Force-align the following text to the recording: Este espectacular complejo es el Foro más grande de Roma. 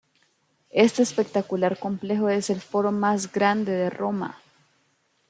Este 0.71 1.03
espectacular 1.03 1.77
complejo 1.77 2.27
es 2.29 2.49
el 2.49 2.59
Foro 2.59 2.91
más 2.91 3.31
grande 3.31 3.71
de 3.71 3.91
Roma. 3.91 4.41